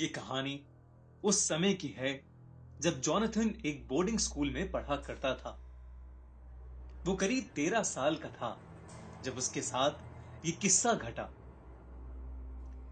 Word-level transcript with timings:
ये 0.00 0.06
कहानी 0.08 0.60
उस 1.24 1.38
समय 1.48 1.72
की 1.74 1.88
है 1.88 2.12
जब 2.80 3.00
जॉनथन 3.00 3.54
एक 3.66 3.86
बोर्डिंग 3.88 4.18
स्कूल 4.18 4.50
में 4.50 4.70
पढ़ा 4.72 4.96
करता 4.96 5.34
था। 5.34 5.50
वो 7.04 7.14
करीब 7.14 7.50
तेरह 7.54 7.82
साल 7.82 8.16
का 8.16 8.28
था 8.28 8.56
जब 9.24 9.38
उसके 9.38 9.62
साथ 9.62 10.46
ये 10.46 10.52
किस्सा 10.52 10.92
घटा। 10.92 11.28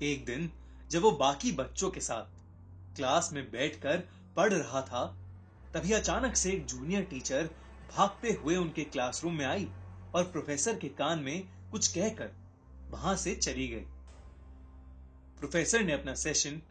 एक 0.02 0.24
दिन 0.24 0.50
जब 0.90 1.02
वो 1.02 1.10
बाकी 1.10 1.52
बच्चों 1.52 1.90
के 1.90 2.00
साथ 2.00 2.36
क्लास 2.96 3.32
में 3.32 3.50
बैठकर 3.50 4.08
पढ़ 4.36 4.52
रहा 4.52 4.82
था, 4.82 5.04
तभी 5.74 5.92
अचानक 5.92 6.36
से 6.36 6.52
एक 6.52 6.66
जूनियर 6.66 7.04
टीचर 7.04 7.50
भागते 7.96 8.32
हुए 8.32 8.56
उनके 8.56 8.84
क्लासरूम 8.84 9.34
में 9.34 9.44
आई 9.46 9.68
और 10.14 10.24
प्रोफेसर 10.24 10.78
के 10.78 10.88
कान 10.88 11.18
में 11.18 11.48
कुछ 11.70 11.88
कहकर 11.88 12.32
वहाँ 12.90 13.16
से 13.16 13.34
चली 13.34 13.68
गई। 13.68 13.86
प्रोफेसर 15.38 15.84
ने 15.84 15.92
अपना 15.92 16.14
सेशन 16.14 16.62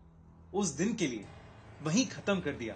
उस 0.53 0.67
दिन 0.67 0.93
के 0.93 1.07
लिए 1.07 1.25
वहीं 1.83 2.05
खत्म 2.07 2.39
कर 2.39 2.51
दिया 2.51 2.75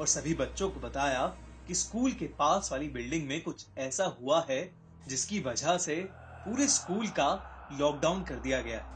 और 0.00 0.06
सभी 0.06 0.34
बच्चों 0.34 0.70
को 0.70 0.80
बताया 0.80 1.26
कि 1.66 1.74
स्कूल 1.74 2.12
के 2.12 2.26
पास 2.26 2.68
वाली 2.72 2.88
बिल्डिंग 2.88 3.26
में 3.28 3.42
कुछ 3.42 3.66
ऐसा 3.78 4.04
हुआ 4.20 4.46
है 4.50 4.62
जिसकी 5.08 5.40
वजह 5.40 5.78
से 5.78 5.96
पूरे 6.44 6.68
स्कूल 6.68 7.06
का 7.08 7.28
लॉकडाउन 7.72 8.22
कर 8.22 8.34
दिया 8.34 8.60
गया 8.60 8.78
है 8.78 8.92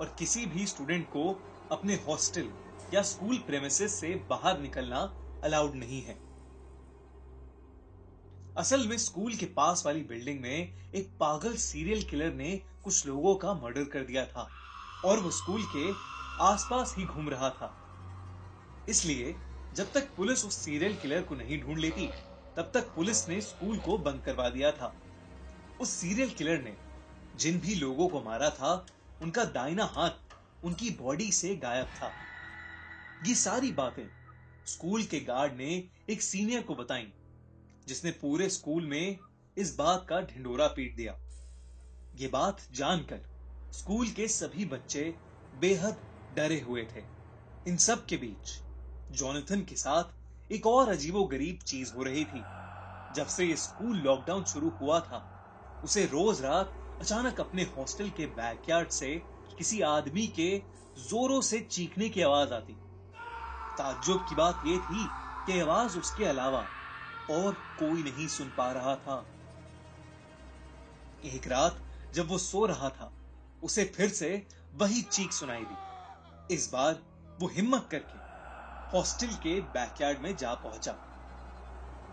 और 0.00 0.14
किसी 0.18 0.46
भी 0.46 0.66
स्टूडेंट 0.66 1.08
को 1.08 1.28
अपने 1.70 1.94
हॉस्टल 1.94 2.48
या 2.94 3.02
स्कूल 3.02 3.36
प्रेमिसेस 3.36 4.00
से 4.00 4.14
बाहर 4.30 4.60
निकलना 4.60 4.98
अलाउड 5.44 5.74
नहीं 5.74 6.02
है। 6.02 6.18
असल 8.56 8.86
में 8.88 8.96
स्कूल 8.98 9.34
के 9.34 9.46
पास 9.46 9.82
वाली 9.86 10.00
बिल्डिंग 10.00 10.40
में 10.40 10.92
एक 10.92 11.08
पागल 11.20 11.56
सीरियल 11.56 12.02
किलर 12.02 12.32
ने 12.32 12.62
कुछ 12.84 13.06
लोगों 13.06 13.34
का 13.34 13.54
मर्डर 13.54 13.84
कर 13.84 14.00
दिया 14.00 14.26
था 14.26 14.48
और 15.04 15.20
वो 15.20 15.30
स्कूल 15.30 15.62
के 15.76 16.15
आसपास 16.40 16.94
ही 16.98 17.04
घूम 17.04 17.28
रहा 17.28 17.50
था। 17.50 17.82
इसलिए, 18.88 19.36
जब 19.74 19.92
तक 19.92 20.08
पुलिस 20.16 20.44
उस 20.44 20.56
सीरियल 20.56 20.96
किलर 20.96 21.22
को 21.22 21.34
नहीं 21.34 21.62
ढूंढ 21.62 21.78
लेती, 21.78 22.08
तब 22.56 22.70
तक 22.74 22.94
पुलिस 22.94 23.28
ने 23.28 23.40
स्कूल 23.40 23.78
को 23.78 23.98
बंद 23.98 24.22
करवा 24.24 24.48
दिया 24.48 24.72
था। 24.72 24.94
उस 25.80 25.90
सीरियल 25.90 26.30
किलर 26.30 26.62
ने 26.62 26.76
जिन 27.36 27.60
भी 27.60 27.74
लोगों 27.74 28.08
को 28.08 28.22
मारा 28.22 28.50
था, 28.50 28.86
उनका 29.22 29.44
दाहिना 29.44 29.84
हाथ 29.84 30.10
उनकी 30.64 30.90
बॉडी 30.90 31.32
से 31.32 31.56
गायब 31.56 31.86
था। 31.86 32.12
ये 33.26 33.34
सारी 33.34 33.72
बातें 33.72 34.08
स्कूल 34.66 35.02
के 35.02 35.20
गार्ड 35.20 35.52
ने 35.52 35.90
एक 36.10 36.22
सीनियर 36.22 36.62
को 36.62 36.74
बताई, 36.74 37.12
जिसने 37.86 38.10
पूरे 38.10 38.50
स्कूल 38.50 38.86
में 38.86 39.18
इस 39.56 39.76
बात 39.76 40.06
का 40.08 40.20
ढिंडोरा 40.20 40.66
पीट 40.66 40.96
दिया। 40.96 41.18
ये 42.16 42.28
बात 42.28 42.60
जानकर 42.72 43.20
स्कूल 43.72 44.08
के 44.08 44.28
सभी 44.28 44.64
बच्चे 44.64 45.14
बेहद 45.60 46.05
डरे 46.36 46.60
हुए 46.60 46.82
थे। 46.82 47.02
इन 47.68 47.76
सब 47.76 48.06
के 48.06 48.16
बीच 48.16 48.62
जॉनथन 49.12 49.60
के 49.60 49.76
साथ 49.76 50.04
एक 50.52 50.66
और 50.66 50.88
अजीबो 50.88 51.24
गरीब 51.24 51.58
चीज़ 51.58 51.94
हो 51.94 52.02
रही 52.02 52.24
थी। 52.24 52.44
जब 53.14 53.26
से 53.26 53.44
ये 53.44 53.56
स्कूल 53.56 53.96
लॉकडाउन 53.96 54.44
शुरू 54.44 54.68
हुआ 54.68 55.00
था, 55.00 55.30
उसे 55.84 56.04
रोज 56.06 56.40
रात 56.42 56.98
अचानक 57.00 57.40
अपने 57.40 57.62
हॉस्टल 57.62 58.10
के 58.10 58.26
बैकयार्ड 58.26 58.88
से 58.88 59.22
किसी 59.58 59.80
आदमी 59.80 60.26
के 60.26 60.62
जोरों 60.98 61.40
से 61.40 61.60
चीखने 61.60 62.08
की 62.08 62.22
आवाज़ 62.22 62.54
आती। 62.54 62.72
ताज्जुब 63.78 64.26
की 64.28 64.34
बात 64.34 64.62
यह 64.66 64.78
थी 64.78 65.06
कि 65.46 65.60
आवाज़ 65.60 65.98
उसके 65.98 66.24
अलावा 66.24 66.66
और 67.30 67.52
कोई 67.52 68.02
नहीं 68.02 68.28
सुन 68.28 68.48
पा 68.48 68.72
रहा 68.72 68.96
था। 68.96 69.26
एक 71.24 71.46
रात 71.46 71.82
जब 72.14 72.28
वो 72.28 72.38
सो 72.38 72.66
रहा 72.66 72.88
था, 72.88 73.12
उसे 73.62 73.84
फिर 73.84 74.08
से 74.08 74.46
वही 74.74 75.02
चीख 75.02 75.32
सुनाई 75.32 75.62
दी। 75.62 75.95
इस 76.50 76.68
बार 76.72 76.98
वो 77.38 77.46
हिम्मत 77.48 77.86
करके 77.90 78.18
हॉस्टल 78.92 79.34
के 79.36 79.60
बैकयार्ड 79.74 80.18
में 80.18 80.36
जा 80.36 80.52
पहुँचा। 80.54 80.94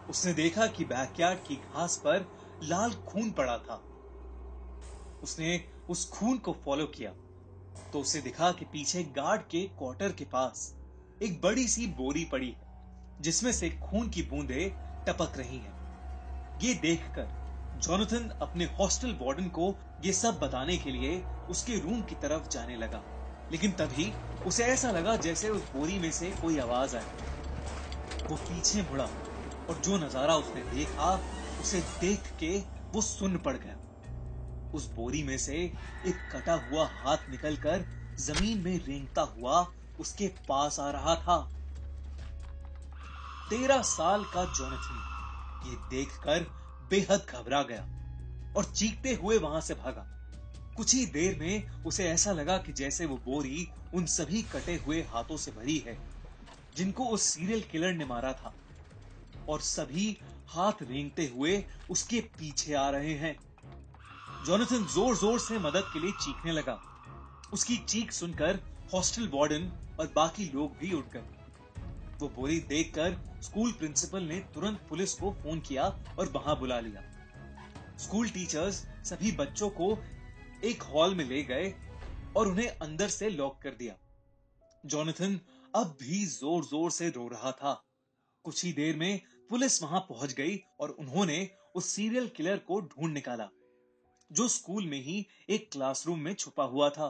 उसने 0.09 0.33
देखा 0.33 0.65
कि 0.67 0.85
बैकयार्ड 0.85 1.39
की 1.39 1.55
घास 1.55 1.97
पर 1.97 2.25
लाल 2.63 2.93
खून 3.03 3.31
पड़ा 3.31 3.57
था। 3.57 3.75
उसने 5.23 5.59
उस 5.89 6.09
खून 6.09 6.37
को 6.37 6.55
फॉलो 6.65 6.85
किया 6.95 7.11
तो 7.93 7.99
उसे 7.99 8.21
दिखा 8.21 8.51
कि 8.51 8.65
पीछे 8.65 9.03
गार्ड 9.17 9.41
के 9.41 9.61
क्वार्टर 9.77 10.11
के 10.11 10.25
पास 10.25 10.73
एक 11.21 11.39
बड़ी 11.41 11.67
सी 11.67 11.87
बोरी 11.93 12.25
पड़ी 12.25 12.47
है, 12.47 13.21
जिसमें 13.21 13.51
से 13.51 13.69
खून 13.79 14.09
की 14.09 14.21
बूंदें 14.23 14.69
टपक 15.07 15.37
रही 15.37 15.57
हैं। 15.57 15.75
ये 16.61 16.73
देखकर 16.73 17.27
जोनाथन 17.77 18.29
अपने 18.41 18.65
हॉस्टल 18.79 19.17
वार्डन 19.21 19.47
को 19.49 19.75
ये 20.01 20.13
सब 20.13 20.39
बताने 20.39 20.77
के 20.77 20.91
लिए 20.91 21.23
उसके 21.49 21.79
रूम 21.79 22.01
की 22.01 22.15
तरफ़ 22.15 22.47
जाने 22.49 22.75
लगा। 22.75 23.03
लेकिन 23.53 23.71
तभी 23.71 24.11
उसे 24.45 24.63
ऐसा 24.63 24.91
लगा 24.91 25.15
जैसे 25.15 25.49
उस 25.49 25.61
बोरी 25.73 25.97
में 25.99 26.11
से 26.11 26.29
कोई 26.41 26.57
आवाज़ 26.59 26.95
आई 26.97 27.03
वो 28.29 28.35
पीछे 28.35 28.81
मुड़ा 28.81 29.03
और 29.69 29.81
जो 29.85 29.97
नज़ारा 29.97 30.35
उसने 30.35 30.61
देखा, 30.61 31.13
उसे 31.61 31.79
देख 31.99 32.31
के 32.39 32.57
वो 32.93 33.01
सुन 33.01 33.37
पड़ 33.37 33.55
गया। 33.57 33.75
उस 34.73 34.89
बोरी 34.95 35.23
में 35.23 35.37
से 35.37 35.53
एक 35.53 36.15
कटा 36.33 36.53
हुआ 36.53 36.85
हाथ 36.93 37.29
निकलकर 37.29 37.85
ज़मीन 38.19 38.63
में 38.63 38.77
रेंगता 38.77 39.21
हुआ 39.37 39.65
उसके 39.99 40.27
पास 40.49 40.79
आ 40.79 40.89
रहा 40.91 41.15
था। 41.15 41.37
तेरह 43.49 43.81
साल 43.81 44.23
का 44.23 44.43
जोनथन 44.53 45.69
ये 45.69 45.75
देखकर 45.89 46.45
बेहद 46.89 47.25
घबरा 47.29 47.61
गया 47.63 47.83
और 48.57 48.65
चीखते 48.65 49.13
हुए 49.13 49.37
वहाँ 49.37 49.61
से 49.61 49.73
भागा। 49.73 50.05
कुछ 50.77 50.93
ही 50.95 51.05
देर 51.05 51.37
में 51.39 51.83
उसे 51.85 52.07
ऐसा 52.09 52.31
लगा 52.31 52.57
कि 52.57 52.73
जैसे 52.73 53.05
वो 53.05 53.15
बोरी 53.25 53.67
उन 53.93 54.05
सभी 54.05 54.41
कटे 54.41 54.75
हुए 54.75 55.01
हाथों 55.01 55.37
से 55.37 55.51
भरी 55.51 55.77
है, 55.77 55.97
जिनको 56.75 57.05
उस 57.05 57.21
सीरियल 57.23 57.61
किलर 57.61 57.93
ने 57.93 58.05
मारा 58.05 58.33
था। 58.33 58.53
और 59.49 59.61
सभी 59.61 60.17
हाथ 60.49 60.81
रेंगते 60.81 61.31
हुए 61.35 61.63
उसके 61.89 62.19
पीछे 62.39 62.73
आ 62.73 62.89
रहे 62.89 63.13
हैं। 63.13 63.35
जोनाथन 64.45 64.85
ज़ोर 64.85 65.15
ज़ोर 65.15 65.39
से 65.39 65.59
मदद 65.59 65.89
के 65.93 65.99
लिए 65.99 66.11
चीखने 66.11 66.51
लगा। 66.51 66.79
उसकी 67.53 67.77
चीख 67.77 68.11
सुनकर 68.11 68.59
हॉस्टल 68.93 69.27
वार्डन 69.27 69.71
और 69.99 70.11
बाकी 70.15 70.45
लोग 70.45 70.77
भी 70.77 70.93
उठ 70.93 71.11
गए। 71.13 71.23
वो 72.19 72.27
बोरी 72.29 72.59
देखकर 72.59 73.17
स्कूल 73.41 73.71
प्रिंसिपल 73.71 74.23
ने 74.23 74.39
तुरंत 74.53 74.79
पुलिस 74.89 75.13
को 75.13 75.31
फ़ोन 75.33 75.59
किया 75.59 75.83
और 76.19 76.29
वहाँ 76.29 76.59
बुला 76.59 76.79
लिया। 76.79 77.03
स्कूल 77.97 78.29
टीचर्स 78.29 78.75
सभी 79.05 79.31
बच्चों 79.31 79.69
को 79.69 79.95
एक 80.63 80.83
हॉल 80.83 81.15
में 81.15 81.23
ले 81.25 81.41
गए 81.43 81.73
और 82.35 82.47
उन्हें 82.47 82.67
अंदर 82.67 83.07
से 83.09 83.29
लॉक 83.29 83.59
कर 83.61 83.73
दिया। 83.75 83.95
जोनाथन 84.83 85.39
अब 85.73 85.95
भी 85.99 86.25
ज़ोर 86.25 86.63
ज़ोर 86.65 86.91
से 86.91 87.09
रो 87.09 87.27
रहा 87.27 87.51
था। 87.51 87.73
कुछ 88.45 88.63
ही 88.65 88.71
देर 88.73 88.95
में 88.95 89.21
पुलिस 89.49 89.81
वहाँ 89.83 89.99
पहुँच 90.09 90.33
गई 90.33 90.57
और 90.79 90.89
उन्होंने 90.91 91.49
उस 91.75 91.85
सीरियल 91.85 92.27
किलर 92.27 92.57
को 92.59 92.79
ढूंढ 92.81 93.13
निकाला, 93.13 93.49
जो 94.31 94.47
स्कूल 94.47 94.85
में 94.85 94.99
ही 95.01 95.25
एक 95.49 95.69
क्लासरूम 95.71 96.19
में 96.19 96.33
छुपा 96.33 96.63
हुआ 96.65 96.89
था। 96.89 97.09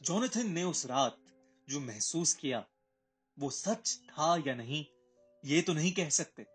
जोनाथन 0.00 0.50
ने 0.52 0.62
उस 0.64 0.86
रात 0.86 1.18
जो 1.68 1.80
महसूस 1.80 2.34
किया, 2.34 2.64
वो 3.38 3.50
सच 3.50 3.98
था 4.08 4.36
या 4.46 4.54
नहीं, 4.54 4.84
ये 5.44 5.62
तो 5.62 5.72
नहीं 5.72 5.92
कह 5.92 6.08
सकते, 6.10 6.46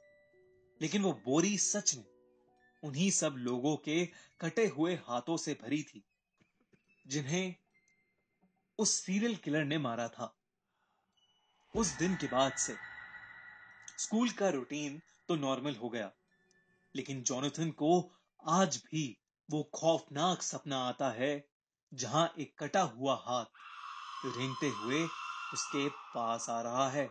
लेकिन 0.81 1.01
वो 1.01 1.13
बोरी 1.25 1.57
सच 1.59 1.95
में 1.95 2.03
उन्हीं 2.85 3.09
सब 3.11 3.35
लोगों 3.39 3.75
के 3.77 4.05
कटे 4.41 4.65
हुए 4.67 4.95
हाथों 5.07 5.37
से 5.37 5.53
भरी 5.61 5.81
थी, 5.83 6.03
जिन्हें 7.05 7.55
उस 8.79 8.93
सीरियल 8.95 9.35
किलर 9.35 9.63
ने 9.63 9.77
मारा 9.77 10.07
था। 10.07 10.35
उस 11.73 11.97
दिन 11.97 12.15
के 12.15 12.27
बाद 12.27 12.53
से 12.57 12.75
स्कूल 13.97 14.29
का 14.31 14.49
रूटीन 14.49 15.01
तो 15.29 15.35
नॉर्मल 15.35 15.75
हो 15.75 15.89
गया, 15.89 16.11
लेकिन 16.95 17.21
जोनाथन 17.23 17.71
को 17.71 17.89
आज 18.43 18.77
भी 18.85 19.05
वो 19.49 19.63
खौफनाक 19.73 20.41
सपना 20.41 20.77
आता 20.79 21.09
है, 21.11 21.33
जहाँ 21.91 22.33
एक 22.39 22.53
कटा 22.59 22.81
हुआ 22.81 23.15
हाथ 23.25 24.35
रेंगते 24.37 24.69
हुए 24.69 25.03
उसके 25.53 25.87
पास 25.89 26.49
आ 26.49 26.61
रहा 26.61 26.89
है। 26.89 27.09